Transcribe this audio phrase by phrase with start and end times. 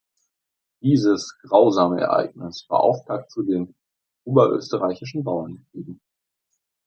[0.81, 3.75] Dieses grausame Ereignis war Auftakt zu den
[4.25, 6.01] Oberösterreichischen Bauernkriegen.